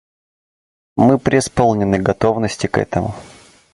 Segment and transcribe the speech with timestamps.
[0.95, 3.13] Мы преисполнены готовности к этому.